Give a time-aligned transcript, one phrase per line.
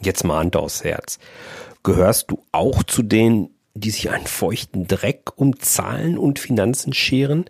[0.00, 1.18] Jetzt mal Hand aufs Herz.
[1.82, 7.44] Gehörst du auch zu denen, die sich einen feuchten Dreck um Zahlen und Finanzen scheren?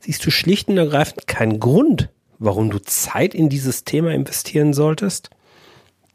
[0.00, 5.30] Siehst du schlicht und ergreifend keinen Grund, warum du Zeit in dieses Thema investieren solltest?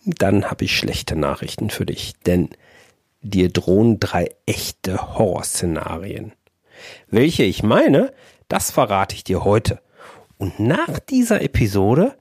[0.05, 2.49] Dann habe ich schlechte Nachrichten für dich, denn
[3.21, 6.33] dir drohen drei echte Horrorszenarien.
[7.09, 8.11] Welche ich meine,
[8.47, 9.81] das verrate ich dir heute.
[10.37, 12.17] Und nach dieser Episode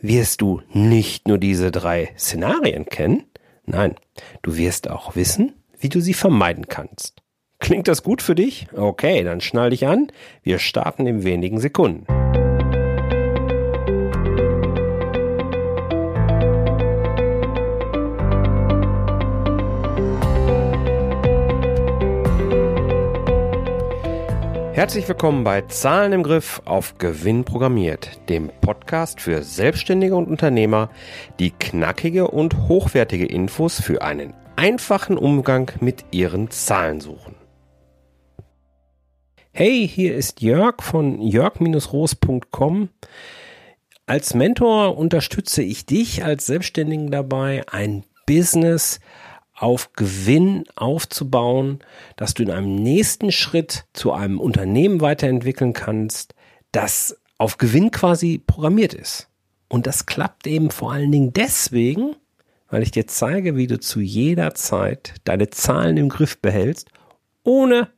[0.00, 3.24] wirst du nicht nur diese drei Szenarien kennen,
[3.64, 3.94] nein,
[4.42, 7.22] du wirst auch wissen, wie du sie vermeiden kannst.
[7.58, 8.68] Klingt das gut für dich?
[8.74, 10.08] Okay, dann schnall dich an.
[10.42, 12.06] Wir starten in wenigen Sekunden.
[24.86, 30.90] Herzlich willkommen bei Zahlen im Griff auf Gewinn programmiert, dem Podcast für Selbstständige und Unternehmer,
[31.40, 37.34] die knackige und hochwertige Infos für einen einfachen Umgang mit ihren Zahlen suchen.
[39.52, 42.88] Hey, hier ist Jörg von jörg-roos.com.
[44.06, 49.00] Als Mentor unterstütze ich dich als Selbstständigen dabei, ein Business
[49.56, 51.80] auf Gewinn aufzubauen,
[52.16, 56.34] dass du in einem nächsten Schritt zu einem Unternehmen weiterentwickeln kannst,
[56.72, 59.28] das auf Gewinn quasi programmiert ist.
[59.68, 62.14] Und das klappt eben vor allen Dingen deswegen,
[62.68, 66.88] weil ich dir zeige, wie du zu jeder Zeit deine Zahlen im Griff behältst,
[67.42, 67.88] ohne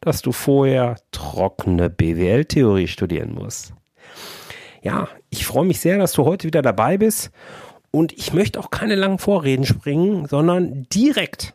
[0.00, 3.72] dass du vorher trockene BWL-Theorie studieren musst.
[4.82, 7.30] Ja, ich freue mich sehr, dass du heute wieder dabei bist
[7.96, 11.54] und ich möchte auch keine langen Vorreden springen, sondern direkt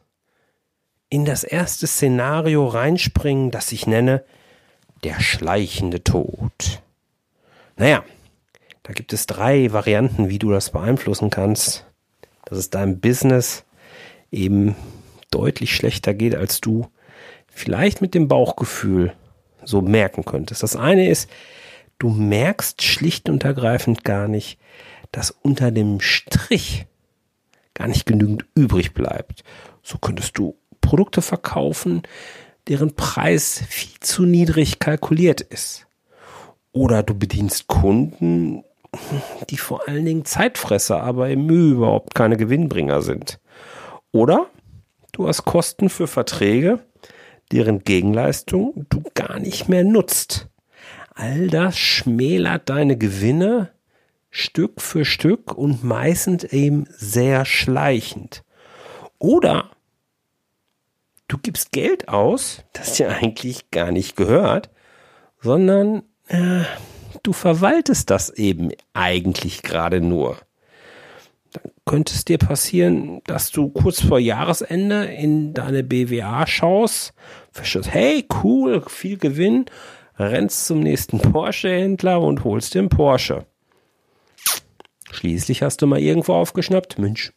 [1.07, 4.23] in das erste Szenario reinspringen, das ich nenne
[5.03, 6.81] der schleichende Tod.
[7.77, 8.03] Naja,
[8.81, 11.85] da gibt es drei Varianten, wie du das beeinflussen kannst,
[12.45, 13.63] dass es deinem Business
[14.31, 14.75] eben
[15.29, 16.87] deutlich schlechter geht, als du
[17.49, 19.13] vielleicht mit dem Bauchgefühl
[19.63, 20.63] so merken könntest.
[20.63, 21.29] Das eine ist,
[21.99, 24.57] du merkst schlicht und ergreifend gar nicht,
[25.11, 26.85] dass unter dem Strich
[27.73, 29.43] gar nicht genügend übrig bleibt.
[29.83, 32.03] So könntest du Produkte verkaufen,
[32.67, 35.87] deren Preis viel zu niedrig kalkuliert ist.
[36.73, 38.63] Oder du bedienst Kunden,
[39.49, 43.39] die vor allen Dingen Zeitfresser, aber im Mühe überhaupt keine Gewinnbringer sind.
[44.11, 44.47] Oder
[45.11, 46.79] du hast Kosten für Verträge,
[47.51, 50.49] deren Gegenleistung du gar nicht mehr nutzt.
[51.13, 53.71] All das schmälert deine Gewinne
[54.31, 58.43] Stück für Stück und meistens eben sehr schleichend.
[59.19, 59.69] Oder
[61.27, 64.69] du gibst Geld aus, das dir eigentlich gar nicht gehört,
[65.41, 66.63] sondern äh,
[67.23, 70.37] du verwaltest das eben eigentlich gerade nur.
[71.51, 77.13] Dann könnte es dir passieren, dass du kurz vor Jahresende in deine BWA schaust,
[77.51, 79.65] verstehst, hey, cool, viel Gewinn,
[80.17, 83.45] rennst zum nächsten Porsche-Händler und holst den Porsche.
[85.11, 87.33] Schließlich hast du mal irgendwo aufgeschnappt, Mensch,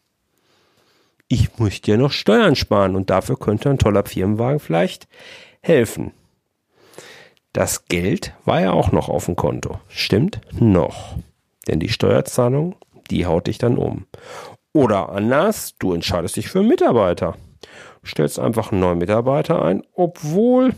[1.29, 5.09] ich möchte ja noch Steuern sparen und dafür könnte ein toller Firmenwagen vielleicht
[5.63, 6.13] helfen.
[7.53, 9.81] Das Geld war ja auch noch auf dem Konto.
[9.89, 10.41] Stimmt?
[10.53, 11.17] Noch.
[11.67, 12.77] Denn die Steuerzahlung,
[13.11, 14.07] die haut dich dann um.
[14.73, 17.37] Oder anders, du entscheidest dich für einen Mitarbeiter.
[18.05, 20.75] Stellst einfach einen neuen Mitarbeiter ein, obwohl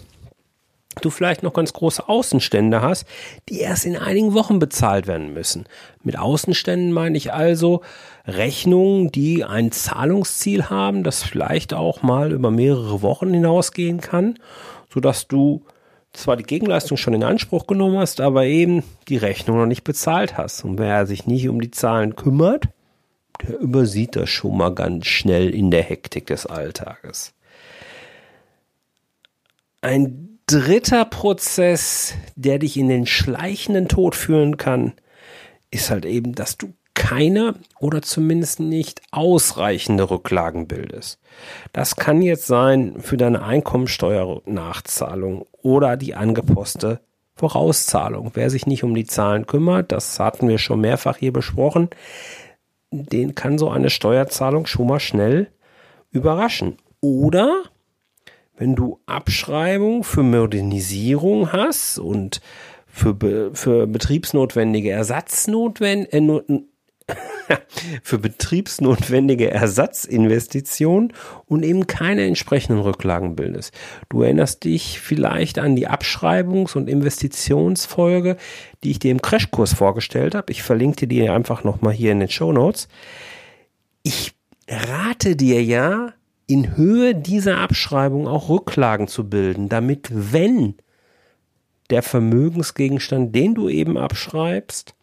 [1.02, 3.06] du vielleicht noch ganz große Außenstände hast,
[3.48, 5.64] die erst in einigen Wochen bezahlt werden müssen.
[6.02, 7.82] Mit Außenständen meine ich also
[8.26, 14.38] Rechnungen, die ein Zahlungsziel haben, das vielleicht auch mal über mehrere Wochen hinausgehen kann,
[14.92, 15.62] sodass du
[16.12, 20.38] zwar die Gegenleistung schon in Anspruch genommen hast, aber eben die Rechnung noch nicht bezahlt
[20.38, 20.64] hast.
[20.64, 22.64] Und wer sich nicht um die Zahlen kümmert,
[23.42, 27.34] der übersieht das schon mal ganz schnell in der Hektik des Alltages.
[29.82, 34.92] Ein dritter Prozess, der dich in den schleichenden Tod führen kann,
[35.70, 41.20] ist halt eben, dass du keine oder zumindest nicht ausreichende Rücklagen bildest.
[41.72, 47.00] Das kann jetzt sein für deine Einkommensteuernachzahlung oder die angeposte
[47.34, 48.30] Vorauszahlung.
[48.34, 51.90] Wer sich nicht um die Zahlen kümmert, das hatten wir schon mehrfach hier besprochen,
[52.90, 55.48] den kann so eine Steuerzahlung schon mal schnell
[56.10, 56.78] überraschen.
[57.00, 57.64] Oder
[58.56, 62.40] wenn du Abschreibung für Modernisierung hast und
[62.86, 66.60] für, be, für betriebsnotwendige Ersatznotwendige, äh,
[68.02, 71.12] für betriebsnotwendige Ersatzinvestitionen
[71.44, 73.72] und eben keine entsprechenden Rücklagen bildest.
[74.08, 78.36] Du erinnerst dich vielleicht an die Abschreibungs- und Investitionsfolge,
[78.82, 80.50] die ich dir im Crashkurs vorgestellt habe.
[80.50, 82.88] Ich verlinke dir die einfach nochmal hier in den Show Notes.
[84.02, 84.32] Ich
[84.68, 86.12] rate dir ja,
[86.46, 90.74] in Höhe dieser Abschreibung auch Rücklagen zu bilden, damit wenn
[91.90, 94.94] der Vermögensgegenstand, den du eben abschreibst,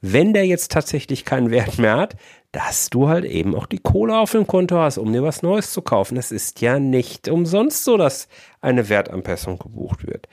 [0.00, 2.16] wenn der jetzt tatsächlich keinen Wert mehr hat,
[2.52, 5.72] dass du halt eben auch die Kohle auf dem Konto hast, um dir was Neues
[5.72, 6.16] zu kaufen.
[6.16, 8.28] Es ist ja nicht umsonst so, dass
[8.60, 10.28] eine Wertanpassung gebucht wird.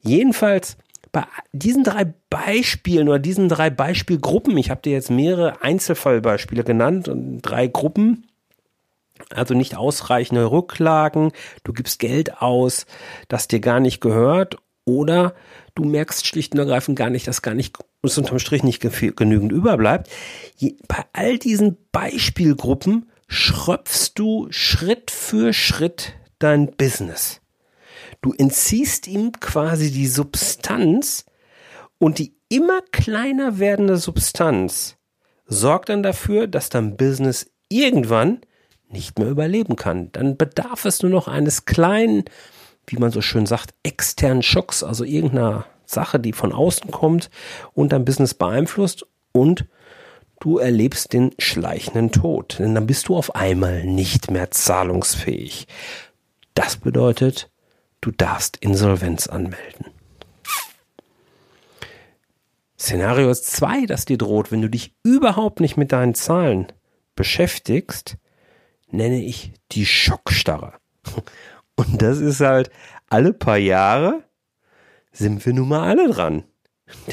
[0.00, 0.76] Jedenfalls
[1.12, 7.08] bei diesen drei Beispielen oder diesen drei Beispielgruppen, ich habe dir jetzt mehrere Einzelfallbeispiele genannt
[7.08, 8.26] und drei Gruppen,
[9.30, 11.32] also nicht ausreichende Rücklagen,
[11.64, 12.86] du gibst Geld aus,
[13.28, 15.34] das dir gar nicht gehört oder
[15.74, 20.08] du merkst schlicht und ergreifend gar nicht, dass gar nicht unterm Strich nicht genügend überbleibt.
[20.88, 27.40] bei all diesen Beispielgruppen schröpfst du Schritt für Schritt dein Business.
[28.22, 31.26] Du entziehst ihm quasi die Substanz
[31.98, 34.96] und die immer kleiner werdende Substanz
[35.46, 38.40] sorgt dann dafür, dass dein Business irgendwann
[38.90, 40.10] nicht mehr überleben kann.
[40.12, 42.24] Dann bedarf es nur noch eines kleinen,
[42.86, 47.30] wie man so schön sagt, externen Schocks, also irgendeiner Sache, die von außen kommt
[47.74, 49.66] und dein Business beeinflusst und
[50.40, 52.58] du erlebst den schleichenden Tod.
[52.58, 55.66] Denn dann bist du auf einmal nicht mehr zahlungsfähig.
[56.54, 57.50] Das bedeutet,
[58.00, 59.86] du darfst Insolvenz anmelden.
[62.78, 66.72] Szenario 2, das dir droht, wenn du dich überhaupt nicht mit deinen Zahlen
[67.16, 68.16] beschäftigst,
[68.90, 70.74] nenne ich die Schockstarre.
[71.76, 72.70] Und das ist halt
[73.08, 74.24] alle paar Jahre
[75.12, 76.44] sind wir nun mal alle dran.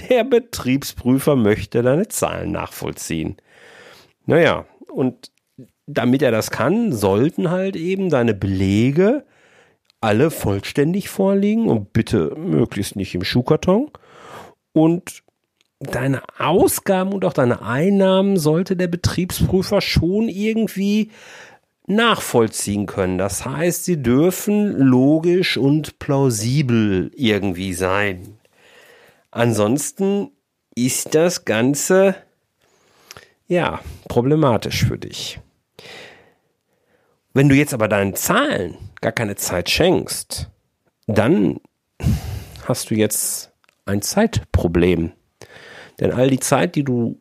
[0.09, 3.37] Der Betriebsprüfer möchte deine Zahlen nachvollziehen.
[4.25, 5.31] Naja, und
[5.85, 9.25] damit er das kann, sollten halt eben deine Belege
[10.01, 13.91] alle vollständig vorliegen und bitte möglichst nicht im Schuhkarton.
[14.71, 15.23] Und
[15.79, 21.11] deine Ausgaben und auch deine Einnahmen sollte der Betriebsprüfer schon irgendwie
[21.87, 23.17] nachvollziehen können.
[23.17, 28.37] Das heißt, sie dürfen logisch und plausibel irgendwie sein.
[29.31, 30.31] Ansonsten
[30.75, 32.15] ist das Ganze
[33.47, 35.39] ja problematisch für dich.
[37.33, 40.49] Wenn du jetzt aber deinen Zahlen gar keine Zeit schenkst,
[41.05, 41.59] dann
[42.65, 43.51] hast du jetzt
[43.85, 45.11] ein Zeitproblem.
[45.99, 47.19] Denn all die Zeit, die du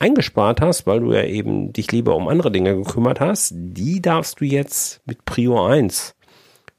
[0.00, 4.40] eingespart hast, weil du ja eben dich lieber um andere Dinge gekümmert hast, die darfst
[4.40, 6.16] du jetzt mit Prio 1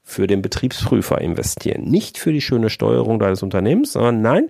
[0.02, 1.84] für den Betriebsprüfer investieren.
[1.84, 4.48] Nicht für die schöne Steuerung deines Unternehmens, sondern nein,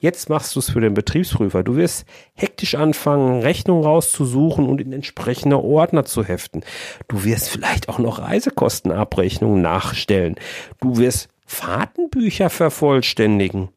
[0.00, 1.62] jetzt machst du es für den Betriebsprüfer.
[1.62, 6.62] Du wirst hektisch anfangen, Rechnungen rauszusuchen und in entsprechende Ordner zu heften.
[7.06, 10.36] Du wirst vielleicht auch noch Reisekostenabrechnungen nachstellen.
[10.80, 13.68] Du wirst Fahrtenbücher vervollständigen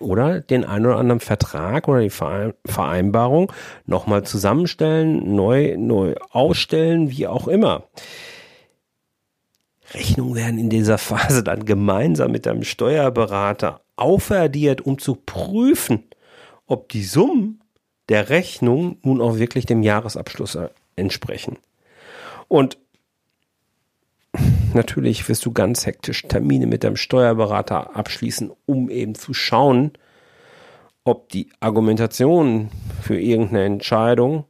[0.00, 3.52] oder den einen oder anderen Vertrag oder die Vereinbarung
[3.86, 7.84] nochmal zusammenstellen, neu, neu ausstellen, wie auch immer.
[9.94, 16.04] Rechnungen werden in dieser Phase dann gemeinsam mit deinem Steuerberater aufaddiert, um zu prüfen,
[16.66, 17.60] ob die Summen
[18.08, 20.58] der Rechnung nun auch wirklich dem Jahresabschluss
[20.96, 21.58] entsprechen.
[22.48, 22.78] Und
[24.74, 29.92] natürlich wirst du ganz hektisch Termine mit deinem Steuerberater abschließen, um eben zu schauen,
[31.04, 32.70] ob die Argumentationen
[33.00, 34.44] für irgendeine Entscheidung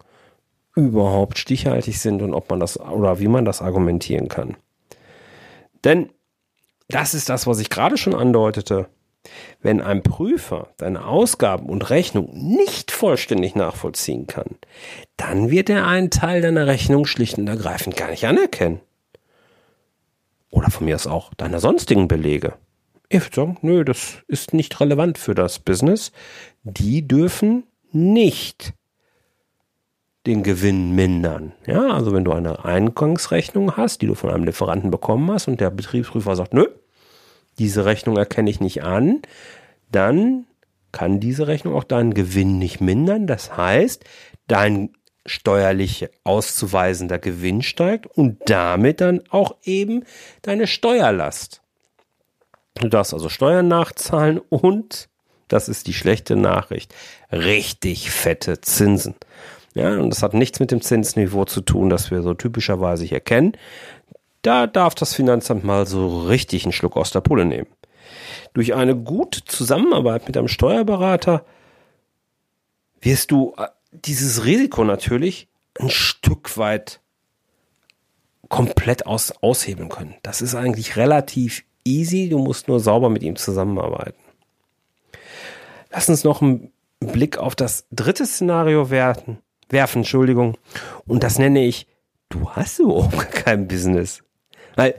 [0.74, 4.56] überhaupt stichhaltig sind und ob man das oder wie man das argumentieren kann.
[5.84, 6.10] Denn
[6.88, 8.88] das ist das, was ich gerade schon andeutete.
[9.60, 14.56] Wenn ein Prüfer deine Ausgaben und Rechnung nicht vollständig nachvollziehen kann,
[15.16, 18.80] dann wird er einen Teil deiner Rechnung schlicht und ergreifend gar nicht anerkennen.
[20.52, 22.54] Oder von mir aus auch deiner sonstigen Belege.
[23.08, 26.12] Ich würde sagen, nö, das ist nicht relevant für das Business.
[26.62, 28.74] Die dürfen nicht
[30.26, 31.52] den Gewinn mindern.
[31.66, 35.60] Ja, also wenn du eine Eingangsrechnung hast, die du von einem Lieferanten bekommen hast und
[35.60, 36.68] der Betriebsprüfer sagt, nö,
[37.58, 39.22] diese Rechnung erkenne ich nicht an,
[39.90, 40.46] dann
[40.92, 43.26] kann diese Rechnung auch deinen Gewinn nicht mindern.
[43.26, 44.04] Das heißt,
[44.46, 44.90] dein
[45.26, 50.04] steuerlich auszuweisender Gewinn steigt und damit dann auch eben
[50.42, 51.62] deine Steuerlast.
[52.74, 55.08] Du darfst also Steuern nachzahlen und,
[55.48, 56.94] das ist die schlechte Nachricht,
[57.30, 59.14] richtig fette Zinsen.
[59.74, 63.20] Ja, und das hat nichts mit dem Zinsniveau zu tun, das wir so typischerweise hier
[63.20, 63.52] kennen.
[64.42, 67.68] Da darf das Finanzamt mal so richtig einen Schluck aus der Pulle nehmen.
[68.54, 71.44] Durch eine gute Zusammenarbeit mit einem Steuerberater
[73.00, 77.00] wirst du äh, dieses Risiko natürlich ein Stück weit
[78.48, 80.14] komplett aus, aushebeln können.
[80.22, 82.28] Das ist eigentlich relativ easy.
[82.28, 84.18] Du musst nur sauber mit ihm zusammenarbeiten.
[85.90, 90.56] Lass uns noch einen Blick auf das dritte Szenario werfen, werfen, Entschuldigung.
[91.06, 91.86] Und das nenne ich,
[92.28, 94.22] du hast überhaupt kein Business.
[94.74, 94.94] Weil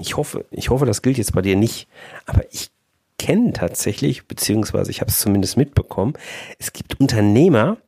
[0.00, 1.88] ich hoffe, ich hoffe, das gilt jetzt bei dir nicht,
[2.26, 2.70] aber ich
[3.18, 6.14] kenne tatsächlich, beziehungsweise ich habe es zumindest mitbekommen,
[6.58, 7.78] es gibt Unternehmer,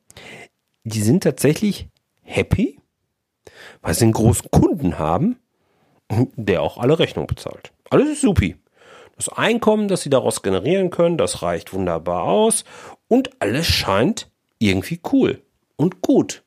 [0.84, 1.88] die sind tatsächlich
[2.22, 2.80] happy,
[3.82, 5.38] weil sie einen großen Kunden haben,
[6.36, 7.72] der auch alle Rechnungen bezahlt.
[7.90, 8.56] Alles ist supi.
[9.16, 12.64] Das Einkommen, das sie daraus generieren können, das reicht wunderbar aus
[13.08, 15.42] und alles scheint irgendwie cool
[15.76, 16.44] und gut.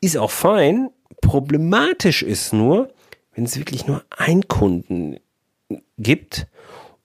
[0.00, 0.90] Ist auch fein.
[1.22, 2.92] Problematisch ist nur,
[3.34, 5.18] wenn es wirklich nur einen Kunden
[5.98, 6.46] gibt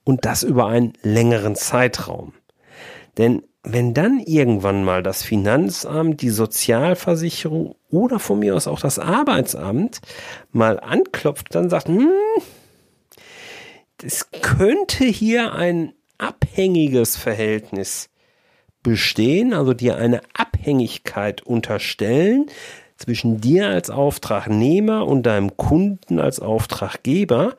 [0.03, 2.33] und das über einen längeren Zeitraum.
[3.17, 8.97] Denn wenn dann irgendwann mal das Finanzamt, die Sozialversicherung oder von mir aus auch das
[8.97, 10.01] Arbeitsamt
[10.51, 12.09] mal anklopft, dann sagt, hm,
[14.03, 18.09] es könnte hier ein abhängiges Verhältnis
[18.81, 22.47] bestehen, also dir eine Abhängigkeit unterstellen
[23.01, 27.55] zwischen dir als Auftragnehmer und deinem Kunden als Auftraggeber,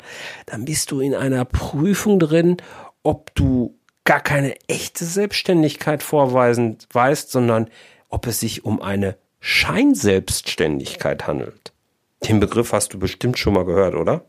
[0.47, 2.57] dann bist du in einer Prüfung drin,
[3.03, 7.69] ob du gar keine echte Selbstständigkeit vorweisen weißt, sondern
[8.09, 11.73] ob es sich um eine Scheinselbstständigkeit handelt.
[12.23, 14.25] Den Begriff hast du bestimmt schon mal gehört, oder?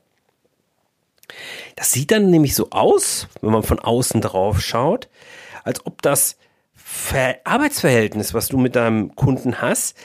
[1.75, 5.09] Das sieht dann nämlich so aus, wenn man von außen drauf schaut,
[5.63, 6.37] als ob das
[6.75, 9.97] Ver Arbeitsverhältnis, was du mit deinem Kunden hast,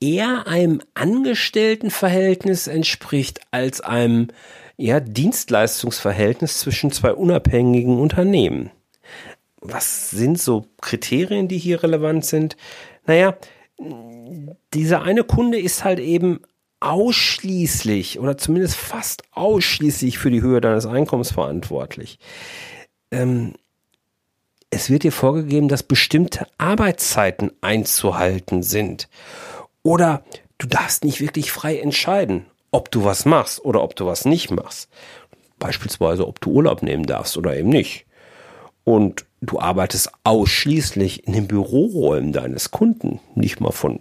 [0.00, 4.28] eher einem Angestelltenverhältnis entspricht als einem
[4.76, 8.70] ja, Dienstleistungsverhältnis zwischen zwei unabhängigen Unternehmen.
[9.60, 12.56] Was sind so Kriterien, die hier relevant sind?
[13.06, 13.36] Naja,
[14.72, 16.40] dieser eine Kunde ist halt eben
[16.80, 22.18] ausschließlich oder zumindest fast ausschließlich für die Höhe deines Einkommens verantwortlich.
[23.10, 23.52] Ähm,
[24.70, 29.08] es wird dir vorgegeben, dass bestimmte Arbeitszeiten einzuhalten sind.
[29.82, 30.22] Oder
[30.58, 34.50] du darfst nicht wirklich frei entscheiden, ob du was machst oder ob du was nicht
[34.50, 34.88] machst.
[35.58, 38.06] Beispielsweise, ob du Urlaub nehmen darfst oder eben nicht.
[38.84, 44.00] Und du arbeitest ausschließlich in den Büroräumen deines Kunden, nicht mal von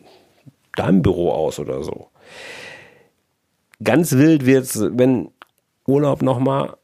[0.75, 2.07] deinem Büro aus oder so.
[3.83, 5.31] Ganz wild wird's, wenn
[5.88, 6.75] Urlaub nochmal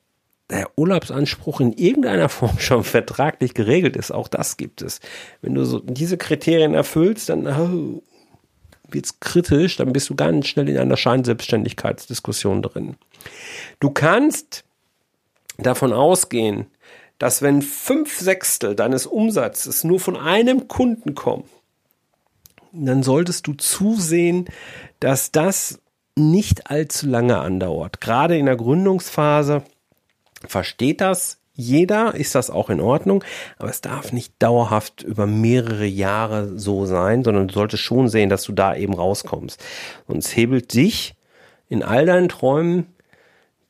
[0.50, 4.12] der Urlaubsanspruch in irgendeiner Form schon vertraglich geregelt ist.
[4.12, 5.00] Auch das gibt es.
[5.42, 8.02] Wenn du so diese Kriterien erfüllst, dann oh,
[8.90, 12.96] wird's kritisch, dann bist du ganz schnell in einer Scheinselbstständigkeitsdiskussion drin.
[13.80, 14.64] Du kannst
[15.58, 16.68] davon ausgehen,
[17.18, 21.46] dass wenn fünf Sechstel deines Umsatzes nur von einem Kunden kommen,
[22.74, 24.46] dann solltest du zusehen,
[25.00, 25.80] dass das
[26.18, 28.02] nicht allzu lange andauert.
[28.02, 29.64] Gerade in der Gründungsphase
[30.46, 33.24] versteht das jeder, ist das auch in Ordnung,
[33.58, 38.30] aber es darf nicht dauerhaft über mehrere Jahre so sein, sondern du solltest schon sehen,
[38.30, 39.64] dass du da eben rauskommst.
[40.08, 41.16] Sonst hebelt dich
[41.70, 42.88] in all deinen Träumen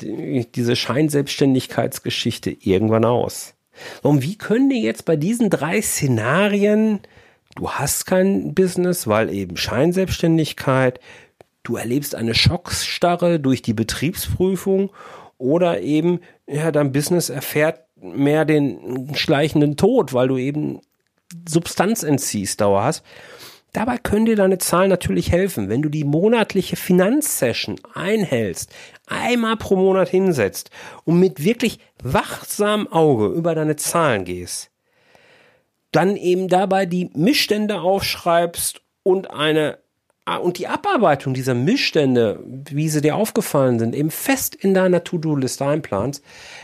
[0.01, 3.54] diese Scheinselbstständigkeitsgeschichte irgendwann aus.
[4.01, 7.00] Und wie können dir jetzt bei diesen drei Szenarien,
[7.56, 11.00] du hast kein Business, weil eben Scheinselbstständigkeit,
[11.63, 14.92] du erlebst eine Schocksstarre durch die Betriebsprüfung
[15.38, 20.82] oder eben, ja, dein Business erfährt mehr den schleichenden Tod, weil du eben
[21.48, 23.04] Substanz entziehst, dauerhaft.
[23.74, 28.74] Dabei können dir deine Zahlen natürlich helfen, wenn du die monatliche Finanzsession einhältst,
[29.06, 30.70] einmal pro Monat hinsetzt
[31.04, 34.72] und mit wirklich wachsamem Auge über deine Zahlen gehst.
[35.92, 39.80] Dann eben dabei die Missstände aufschreibst und eine
[40.41, 45.65] und die Abarbeitung dieser Missstände, wie sie dir aufgefallen sind, eben fest in deiner To-Do-Liste
[45.65, 46.24] einplanst,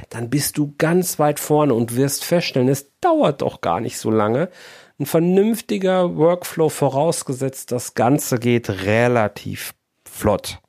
[0.10, 4.10] dann bist du ganz weit vorne und wirst feststellen, es dauert doch gar nicht so
[4.10, 4.50] lange.
[5.00, 9.74] Ein vernünftiger Workflow vorausgesetzt, das Ganze geht relativ
[10.10, 10.60] flott.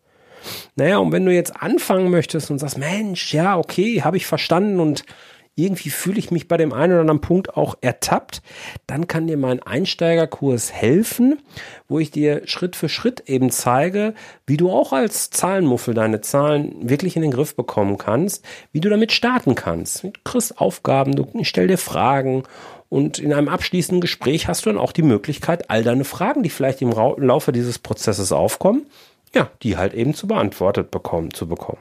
[0.75, 4.81] Naja, und wenn du jetzt anfangen möchtest und sagst, Mensch, ja, okay, habe ich verstanden
[4.81, 5.05] und
[5.55, 8.43] irgendwie fühle ich mich bei dem einen oder anderen Punkt auch ertappt,
[8.87, 11.41] dann kann dir mein Einsteigerkurs helfen,
[11.89, 14.15] wo ich dir Schritt für Schritt eben zeige,
[14.47, 18.89] wie du auch als Zahlenmuffel deine Zahlen wirklich in den Griff bekommen kannst, wie du
[18.89, 20.05] damit starten kannst.
[20.05, 22.45] Du kriegst Aufgaben, du stell dir Fragen
[22.89, 26.51] und in einem abschließenden Gespräch hast du dann auch die Möglichkeit, all deine Fragen, die
[26.51, 28.87] vielleicht im Laufe dieses Prozesses aufkommen,
[29.35, 31.79] ja, die halt eben zu beantwortet bekommen, zu bekommen.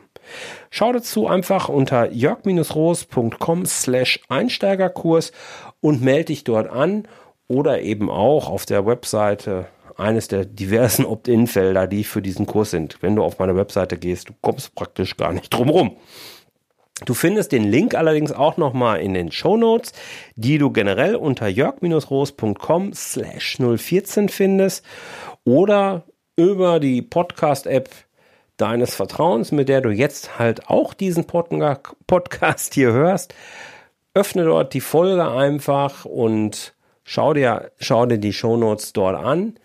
[0.69, 5.31] Schau dazu einfach unter jörg-roos.com slash Einsteigerkurs
[5.79, 7.07] und melde dich dort an
[7.47, 12.97] oder eben auch auf der Webseite eines der diversen Opt-in-Felder, die für diesen Kurs sind.
[13.01, 15.97] Wenn du auf meine Webseite gehst, du kommst praktisch gar nicht drum rum.
[17.05, 19.91] Du findest den Link allerdings auch nochmal in den Show Notes,
[20.35, 24.85] die du generell unter jörg-roos.com slash 014 findest
[25.43, 26.03] oder
[26.35, 27.89] über die Podcast-App
[28.57, 33.33] deines Vertrauens, mit der du jetzt halt auch diesen Podcast hier hörst.
[34.13, 39.55] Öffne dort die Folge einfach und schau dir, schau dir die Shownotes dort an.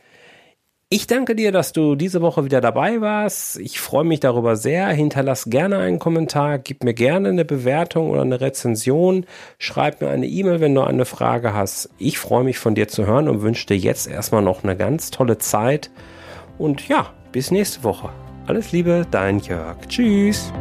[0.89, 3.59] Ich danke dir, dass du diese Woche wieder dabei warst.
[3.59, 4.87] Ich freue mich darüber sehr.
[4.87, 9.27] Hinterlass gerne einen Kommentar, gib mir gerne eine Bewertung oder eine Rezension.
[9.59, 11.91] Schreib mir eine E-Mail, wenn du eine Frage hast.
[11.99, 15.11] Ich freue mich von dir zu hören und wünsche dir jetzt erstmal noch eine ganz
[15.11, 15.91] tolle Zeit.
[16.57, 18.11] Und ja, bis nächste Woche.
[18.47, 19.77] Alles Liebe, dein Jörg.
[19.89, 20.53] Tschüss.